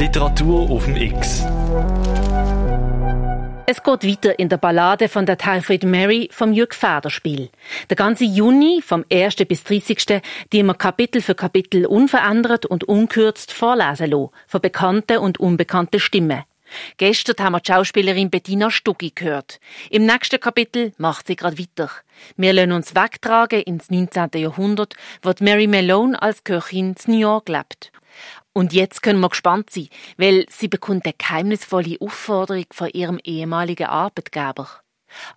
[0.00, 1.44] Literatur auf dem X.
[3.66, 7.50] Es geht weiter in der Ballade von der Typhoid Mary vom Jürg Federspiel.
[7.90, 9.36] Der ganze Juni, vom 1.
[9.46, 10.22] bis 30.
[10.54, 16.44] die wir Kapitel für Kapitel unverändert und unkürzt vorlesen lassen, von bekannten und unbekannten Stimmen.
[16.96, 19.60] Gestern haben wir die Schauspielerin Bettina Stuggi gehört.
[19.90, 21.90] Im nächsten Kapitel macht sie gerade weiter.
[22.36, 24.30] Wir lassen uns wegtragen ins 19.
[24.34, 27.92] Jahrhundert, wo Mary Malone als Köchin in New York lebt.
[28.52, 33.86] Und jetzt können wir gespannt sein, weil sie bekommt eine geheimnisvolle Aufforderung von ihrem ehemaligen
[33.86, 34.68] Arbeitgeber.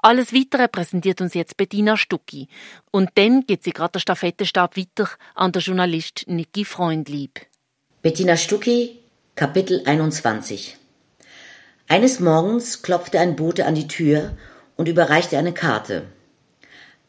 [0.02, 2.48] Alles Weitere präsentiert uns jetzt Bettina Stucki.
[2.92, 7.42] Und dann gibt sie gerade den Stafettenstab weiter an den Journalist Niki Freundlieb.
[8.02, 9.00] Bettina Stucki,
[9.36, 10.78] Kapitel 21
[11.88, 14.36] eines Morgens klopfte ein Bote an die Tür
[14.76, 16.04] und überreichte eine Karte.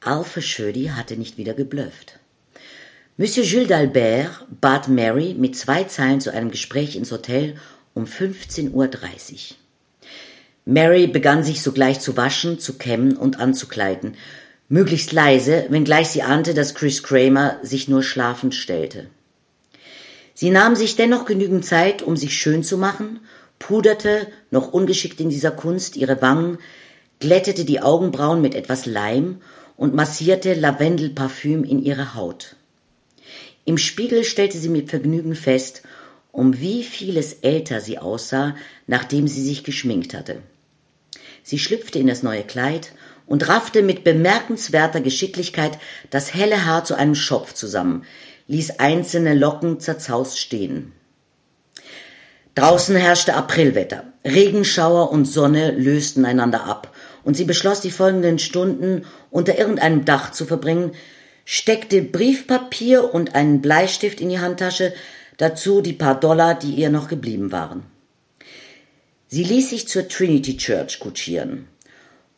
[0.01, 2.19] Alpha Schödi hatte nicht wieder geblufft.
[3.17, 7.55] Monsieur Jules d'Albert bat Mary mit zwei Zeilen zu einem Gespräch ins Hotel
[7.95, 8.89] um 15.30 Uhr.
[10.67, 14.17] Mary begann sich sogleich zu waschen, zu kämmen und anzukleiden,
[14.69, 19.07] möglichst leise, wenngleich sie ahnte, dass Chris Kramer sich nur schlafend stellte.
[20.35, 23.21] Sie nahm sich dennoch genügend Zeit, um sich schön zu machen
[23.59, 26.59] puderte, noch ungeschickt in dieser Kunst, ihre Wangen,
[27.21, 29.41] glättete die Augenbrauen mit etwas Leim
[29.77, 32.57] und massierte Lavendelparfüm in ihre Haut.
[33.65, 35.83] Im Spiegel stellte sie mit Vergnügen fest,
[36.33, 40.43] um wie vieles älter sie aussah, nachdem sie sich geschminkt hatte.
[41.43, 42.93] Sie schlüpfte in das neue Kleid
[43.27, 45.79] und raffte mit bemerkenswerter Geschicklichkeit
[46.11, 48.05] das helle Haar zu einem Schopf zusammen,
[48.49, 50.93] ließ einzelne Locken zerzaust stehen.
[52.55, 54.05] Draußen herrschte Aprilwetter.
[54.25, 60.31] Regenschauer und Sonne lösten einander ab, und sie beschloss, die folgenden Stunden unter irgendeinem Dach
[60.31, 60.93] zu verbringen,
[61.45, 64.93] steckte Briefpapier und einen Bleistift in die Handtasche,
[65.37, 67.85] dazu die paar Dollar, die ihr noch geblieben waren.
[69.29, 71.67] Sie ließ sich zur Trinity Church kutschieren.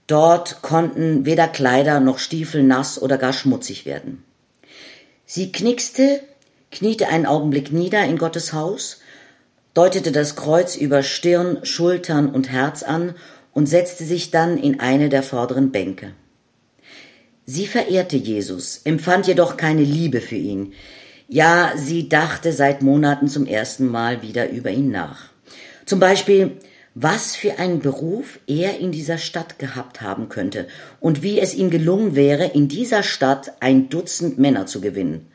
[0.06, 4.24] Dort konnten weder Kleider noch Stiefel nass oder gar schmutzig werden.
[5.24, 6.20] Sie knickste,
[6.70, 9.01] kniete einen Augenblick nieder in Gottes Haus,
[9.77, 13.14] deutete das Kreuz über Stirn, Schultern und Herz an
[13.53, 16.13] und setzte sich dann in eine der vorderen Bänke.
[17.45, 20.73] Sie verehrte Jesus, empfand jedoch keine Liebe für ihn.
[21.29, 25.29] Ja, sie dachte seit Monaten zum ersten Mal wieder über ihn nach.
[25.85, 26.53] Zum Beispiel,
[26.95, 30.69] was für einen Beruf er in dieser Stadt gehabt haben könnte
[31.01, 35.27] und wie es ihm gelungen wäre, in dieser Stadt ein Dutzend Männer zu gewinnen.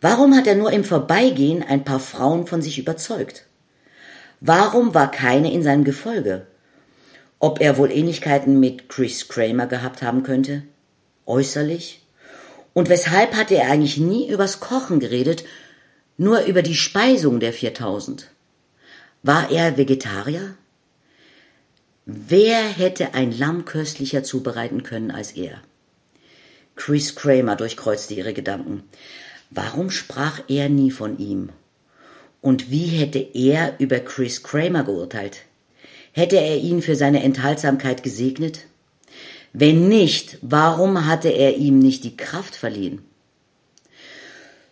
[0.00, 3.47] Warum hat er nur im Vorbeigehen ein paar Frauen von sich überzeugt?
[4.40, 6.46] Warum war keine in seinem Gefolge?
[7.40, 10.62] Ob er wohl Ähnlichkeiten mit Chris Kramer gehabt haben könnte?
[11.26, 12.02] Äußerlich?
[12.72, 15.44] Und weshalb hatte er eigentlich nie übers Kochen geredet,
[16.16, 18.30] nur über die Speisung der 4000?
[19.22, 20.54] War er Vegetarier?
[22.06, 25.60] Wer hätte ein Lamm köstlicher zubereiten können als er?
[26.76, 28.84] Chris Kramer durchkreuzte ihre Gedanken.
[29.50, 31.50] Warum sprach er nie von ihm?
[32.40, 35.38] Und wie hätte er über Chris Kramer geurteilt?
[36.12, 38.66] Hätte er ihn für seine Enthaltsamkeit gesegnet?
[39.52, 43.00] Wenn nicht, warum hatte er ihm nicht die Kraft verliehen?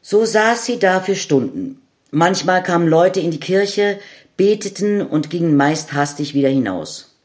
[0.02, 1.80] So saß sie da für Stunden.
[2.10, 3.98] Manchmal kamen Leute in die Kirche,
[4.36, 7.16] beteten und gingen meist hastig wieder hinaus.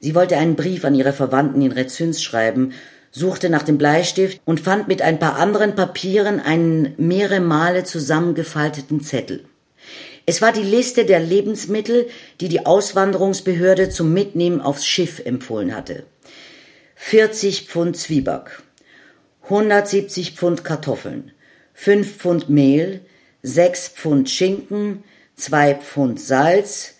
[0.00, 2.72] Sie wollte einen Brief an ihre Verwandten in Rezüns schreiben,
[3.12, 9.00] suchte nach dem Bleistift und fand mit ein paar anderen Papieren einen mehrere Male zusammengefalteten
[9.02, 9.44] Zettel.
[10.30, 12.06] Es war die Liste der Lebensmittel,
[12.40, 16.04] die die Auswanderungsbehörde zum Mitnehmen aufs Schiff empfohlen hatte.
[16.94, 18.62] 40 Pfund Zwieback,
[19.42, 21.32] 170 Pfund Kartoffeln,
[21.74, 23.00] 5 Pfund Mehl,
[23.42, 25.02] 6 Pfund Schinken,
[25.34, 26.94] 2 Pfund Salz,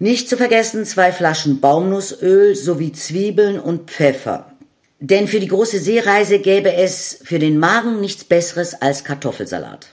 [0.00, 4.56] nicht zu vergessen zwei Flaschen Baumnussöl sowie Zwiebeln und Pfeffer.
[4.98, 9.86] Denn für die große Seereise gäbe es für den Magen nichts Besseres als Kartoffelsalat.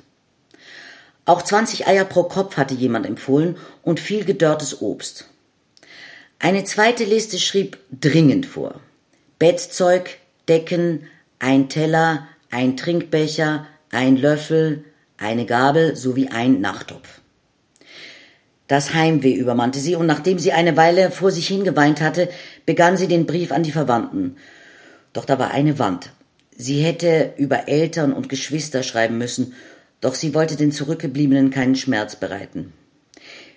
[1.28, 5.26] Auch 20 Eier pro Kopf hatte jemand empfohlen und viel gedörrtes Obst.
[6.40, 8.80] Eine zweite Liste schrieb dringend vor.
[9.38, 11.04] Bettzeug, Decken,
[11.40, 14.86] ein Teller, ein Trinkbecher, ein Löffel,
[15.18, 17.20] eine Gabel sowie ein Nachttopf.
[18.70, 22.30] Das Heimweh übermannte sie, und nachdem sie eine Weile vor sich hingeweint hatte,
[22.66, 24.38] begann sie den Brief an die Verwandten.
[25.12, 26.10] Doch da war eine Wand.
[26.56, 29.54] Sie hätte über Eltern und Geschwister schreiben müssen,
[30.02, 32.74] doch sie wollte den Zurückgebliebenen keinen Schmerz bereiten.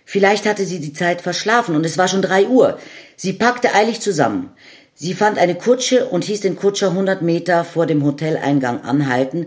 [0.04, 2.78] Vielleicht hatte sie die Zeit verschlafen und es war schon drei Uhr.
[3.16, 4.50] Sie packte eilig zusammen.
[4.94, 9.46] Sie fand eine Kutsche und hieß den Kutscher hundert Meter vor dem Hoteleingang anhalten.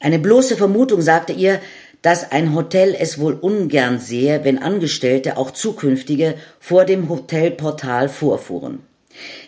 [0.00, 1.60] Eine bloße Vermutung sagte ihr,
[2.00, 8.80] dass ein Hotel es wohl ungern sehe, wenn Angestellte, auch zukünftige, vor dem Hotelportal vorfuhren.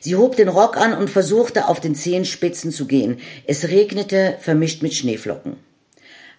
[0.01, 3.19] Sie hob den Rock an und versuchte auf den Zehenspitzen zu gehen.
[3.47, 5.57] Es regnete, vermischt mit Schneeflocken.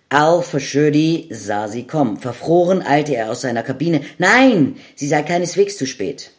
[0.10, 2.18] Al Fashodi sah sie kommen.
[2.18, 4.02] Verfroren eilte er aus seiner Kabine.
[4.18, 6.32] Nein, sie sei keineswegs zu spät.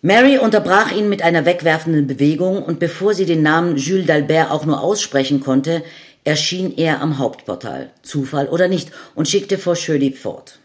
[0.00, 4.64] Mary unterbrach ihn mit einer wegwerfenden Bewegung, und bevor sie den Namen Jules d'Albert auch
[4.64, 5.82] nur aussprechen konnte,
[6.24, 10.58] erschien er am Hauptportal, Zufall oder nicht, und schickte vor Shirley fort.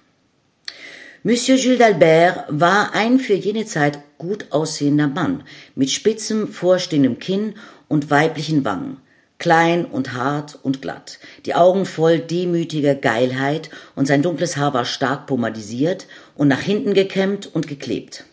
[1.24, 5.44] Monsieur Jules d'Albert war ein für jene Zeit gut aussehender Mann,
[5.76, 7.56] mit spitzem, vorstehendem Kinn
[7.90, 8.98] und weiblichen Wangen,
[9.40, 14.86] klein und hart und glatt, die Augen voll demütiger Geilheit und sein dunkles Haar war
[14.86, 18.26] stark pomadisiert und nach hinten gekämmt und geklebt.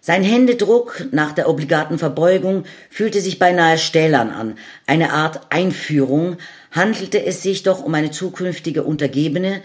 [0.00, 6.36] Sein Händedruck nach der obligaten Verbeugung fühlte sich beinahe stählern an, eine Art Einführung,
[6.72, 9.62] handelte es sich doch um eine zukünftige Untergebene,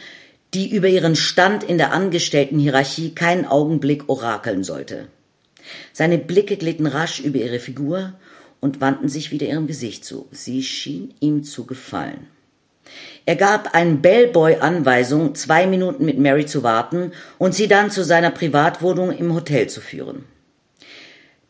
[0.53, 5.07] die über ihren Stand in der Angestelltenhierarchie keinen Augenblick orakeln sollte.
[5.91, 8.13] Seine Blicke glitten rasch über ihre Figur
[8.61, 10.27] und wandten sich wieder ihrem Gesicht zu.
[10.31, 12.27] Sie schien ihm zu gefallen.
[13.25, 18.03] Er gab einen Bellboy Anweisung, zwei Minuten mit Mary zu warten und sie dann zu
[18.03, 20.25] seiner Privatwohnung im Hotel zu führen.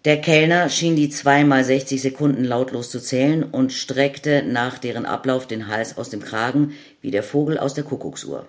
[0.05, 5.45] Der Kellner schien die zweimal 60 Sekunden lautlos zu zählen und streckte nach deren Ablauf
[5.45, 8.47] den Hals aus dem Kragen wie der Vogel aus der Kuckucksuhr.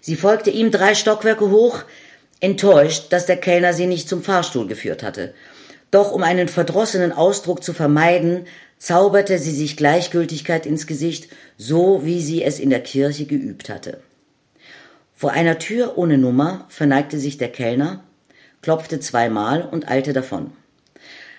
[0.00, 1.84] Sie folgte ihm drei Stockwerke hoch,
[2.40, 5.32] enttäuscht, dass der Kellner sie nicht zum Fahrstuhl geführt hatte.
[5.94, 8.48] Doch um einen verdrossenen Ausdruck zu vermeiden,
[8.78, 14.00] zauberte sie sich Gleichgültigkeit ins Gesicht, so wie sie es in der Kirche geübt hatte.
[15.14, 18.02] Vor einer Tür ohne Nummer verneigte sich der Kellner,
[18.60, 20.50] klopfte zweimal und eilte davon.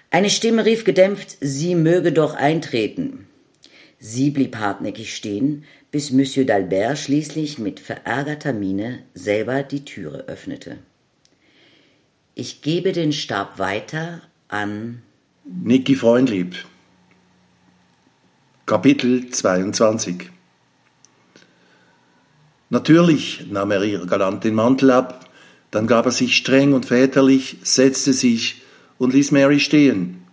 [0.09, 3.27] Eine Stimme rief gedämpft, sie möge doch eintreten.
[3.99, 10.77] Sie blieb hartnäckig stehen, bis Monsieur d'Albert schließlich mit verärgerter Miene selber die Türe öffnete.
[12.35, 15.01] Ich gebe den Stab weiter an
[15.43, 16.55] Niki Freundlieb.
[18.67, 20.29] Kapitel 22
[22.69, 25.29] Natürlich nahm er ihr galant den Mantel ab,
[25.71, 28.61] dann gab er sich streng und väterlich, setzte sich
[28.97, 30.23] und ließ Mary stehen.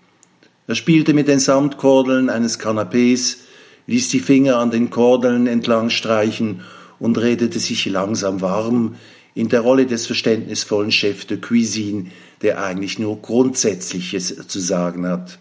[0.67, 3.39] Er spielte mit den Samtkordeln eines Kanapés,
[3.87, 6.63] ließ die Finger an den Kordeln entlang streichen
[6.99, 8.97] und redete sich langsam warm
[9.35, 12.07] in der Rolle des verständnisvollen Chef de Cuisine,
[12.43, 15.39] der eigentlich nur Grundsätzliches zu sagen hat.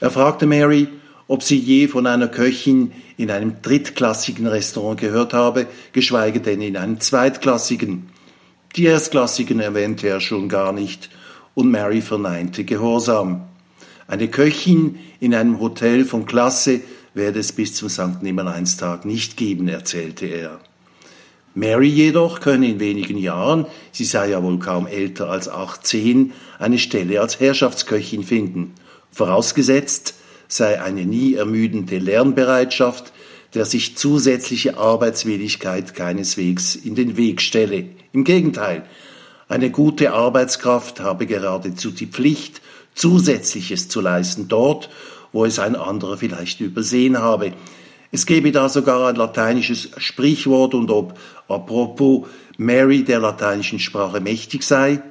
[0.00, 0.88] Er fragte Mary,
[1.26, 6.76] ob sie je von einer Köchin in einem drittklassigen Restaurant gehört habe, geschweige denn in
[6.76, 8.08] einem zweitklassigen.
[8.76, 11.10] Die erstklassigen erwähnte er schon gar nicht,
[11.54, 13.42] und Mary verneinte Gehorsam.
[14.06, 16.80] Eine Köchin in einem Hotel von Klasse
[17.14, 18.22] werde es bis zum St.
[18.22, 20.60] Nimmerleinstag nicht geben, erzählte er.
[21.58, 26.78] Mary jedoch könne in wenigen Jahren, sie sei ja wohl kaum älter als 18, eine
[26.78, 28.74] Stelle als Herrschaftsköchin finden,
[29.10, 30.14] vorausgesetzt
[30.46, 33.12] sei eine nie ermüdende Lernbereitschaft,
[33.54, 37.86] der sich zusätzliche Arbeitswilligkeit keineswegs in den Weg stelle.
[38.12, 38.84] Im Gegenteil,
[39.48, 42.62] eine gute Arbeitskraft habe geradezu die Pflicht,
[42.94, 44.90] Zusätzliches zu leisten dort,
[45.32, 47.52] wo es ein anderer vielleicht übersehen habe.
[48.10, 52.26] Es gebe da sogar ein lateinisches Sprichwort und ob apropos
[52.56, 55.02] Mary der lateinischen Sprache mächtig sei.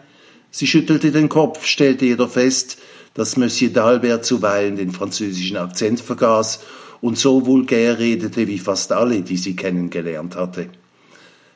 [0.49, 2.79] Sie schüttelte den Kopf, stellte jedoch fest,
[3.13, 6.61] dass Monsieur d'Albert zuweilen den französischen Akzent vergaß
[7.01, 10.69] und so vulgär redete wie fast alle, die sie kennengelernt hatte.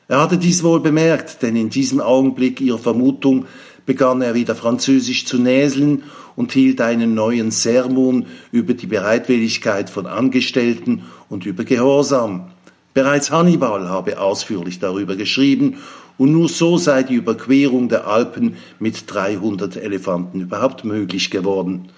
[0.08, 3.46] Er hatte dies wohl bemerkt, denn in diesem Augenblick ihrer Vermutung
[3.86, 6.04] begann er wieder Französisch zu näseln
[6.36, 12.52] und hielt einen neuen Sermon über die Bereitwilligkeit von Angestellten und über Gehorsam.
[12.94, 15.78] Bereits Hannibal habe ausführlich darüber geschrieben
[16.18, 21.90] und nur so sei die Überquerung der Alpen mit 300 Elefanten überhaupt möglich geworden.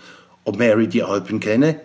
[0.46, 1.80] Ob Mary die Alpen kenne?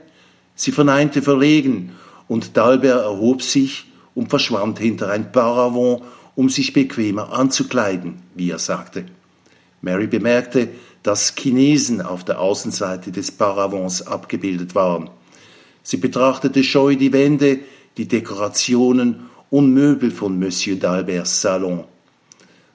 [0.55, 1.93] Sie verneinte verlegen
[2.27, 6.03] und Dalbert erhob sich und verschwand hinter ein Paravent,
[6.35, 9.07] um sich bequemer anzukleiden, wie er sagte.
[9.81, 10.69] Mary bemerkte,
[11.03, 15.11] dass Chinesen auf der Außenseite des Paravents abgebildet waren.
[15.83, 17.61] Sie betrachtete scheu die Wände,
[17.97, 21.85] die Dekorationen und Möbel von Monsieur d'Alberts Salon.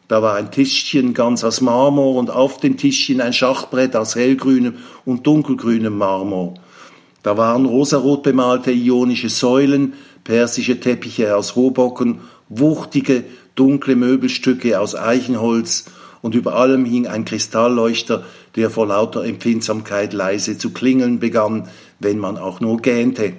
[0.07, 4.75] Da war ein Tischchen ganz aus Marmor und auf dem Tischchen ein Schachbrett aus hellgrünem
[5.05, 6.55] und dunkelgrünem Marmor.
[7.23, 9.93] Da waren rosarot bemalte ionische Säulen,
[10.23, 12.19] persische Teppiche aus Rohbocken,
[12.49, 13.23] wuchtige,
[13.55, 15.85] dunkle Möbelstücke aus Eichenholz
[16.23, 18.25] und über allem hing ein Kristallleuchter,
[18.55, 21.67] der vor lauter Empfindsamkeit leise zu klingeln begann,
[21.99, 23.33] wenn man auch nur gähnte.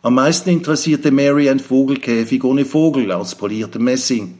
[0.00, 4.38] Am meisten interessierte Mary ein Vogelkäfig ohne Vogel aus poliertem Messing.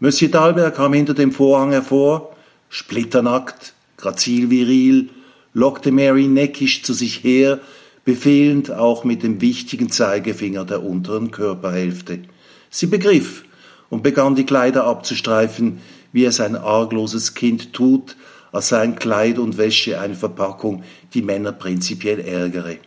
[0.00, 2.34] Monsieur Dalbert kam hinter dem Vorhang hervor,
[2.68, 5.10] splitternackt, grazilviril,
[5.52, 7.60] lockte Mary neckisch zu sich her,
[8.04, 12.24] befehlend auch mit dem wichtigen Zeigefinger der unteren Körperhälfte.
[12.70, 13.44] Sie begriff
[13.88, 15.78] und begann die Kleider abzustreifen,
[16.14, 18.16] wie es ein argloses Kind tut,
[18.52, 22.78] als seien Kleid und Wäsche eine Verpackung, die Männer prinzipiell ärgere.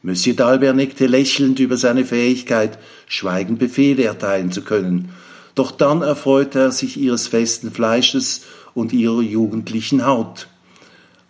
[0.00, 5.10] Monsieur Dalbert nickte lächelnd über seine Fähigkeit, schweigend Befehle erteilen zu können.
[5.54, 10.48] Doch dann erfreute er sich ihres festen Fleisches und ihrer jugendlichen Haut.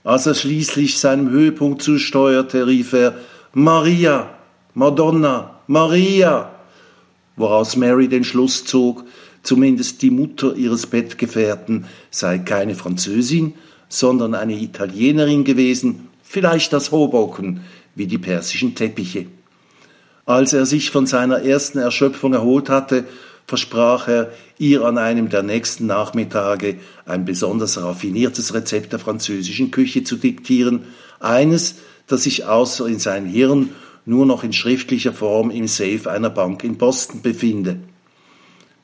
[0.04, 3.16] Als er schließlich seinem Höhepunkt zusteuerte, rief er
[3.52, 4.30] Maria,
[4.74, 6.54] Madonna, Maria,
[7.34, 9.04] woraus Mary den Schluss zog,
[9.42, 13.54] zumindest die Mutter ihres Bettgefährten sei keine Französin,
[13.88, 17.60] sondern eine Italienerin gewesen, vielleicht das Hoboken,
[17.94, 19.26] wie die persischen Teppiche.
[20.24, 23.04] Als er sich von seiner ersten Erschöpfung erholt hatte,
[23.46, 30.04] versprach er, ihr an einem der nächsten Nachmittage ein besonders raffiniertes Rezept der französischen Küche
[30.04, 30.84] zu diktieren,
[31.18, 33.70] eines, das sich außer in sein Hirn
[34.04, 37.78] nur noch in schriftlicher Form im Safe einer Bank in Boston befinde.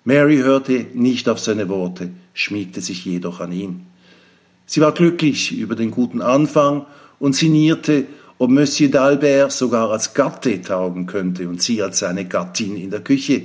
[0.09, 3.85] Mary hörte nicht auf seine Worte, schmiegte sich jedoch an ihn.
[4.65, 6.87] Sie war glücklich über den guten Anfang
[7.19, 8.07] und sinnierte,
[8.39, 13.03] ob Monsieur d'Albert sogar als Gatte taugen könnte und sie als seine Gattin in der
[13.03, 13.43] Küche.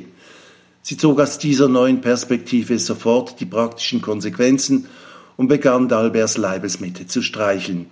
[0.81, 4.85] Sie zog aus dieser neuen Perspektive sofort die praktischen Konsequenzen
[5.35, 7.87] und begann d'Alberts Leibesmitte zu streicheln.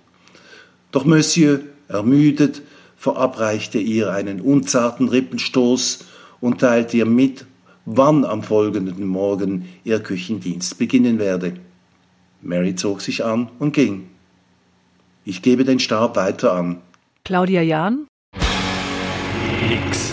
[0.92, 2.62] Doch Monsieur, ermüdet,
[2.96, 6.06] verabreichte ihr einen unzarten Rippenstoß
[6.40, 7.44] und teilte ihr mit,
[7.84, 11.54] wann am folgenden Morgen ihr Küchendienst beginnen werde.
[12.40, 14.08] Mary zog sich an und ging.
[15.24, 16.82] Ich gebe den Stab weiter an.
[17.24, 18.06] Claudia Jahn.
[19.68, 20.12] Nix.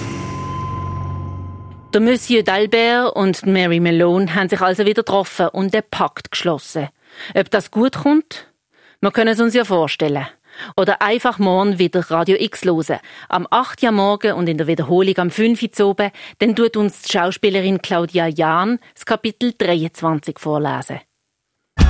[1.93, 6.89] Der Monsieur d'Albert und Mary Malone haben sich also wieder getroffen und den Pakt geschlossen.
[7.33, 8.47] Ob das gut kommt?
[9.01, 10.27] Wir können es uns ja vorstellen.
[10.77, 12.99] Oder einfach morgen wieder Radio X hören.
[13.27, 13.83] Am 8.
[13.83, 15.63] Uhr morgen und in der Wiederholung am 5.
[15.79, 20.99] Uhr oben, dann tut uns die Schauspielerin Claudia Jahn das Kapitel 23 vorlesen.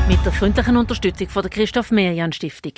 [0.08, 2.74] Mit der freundlichen Unterstützung von der Christoph Merian Stiftung.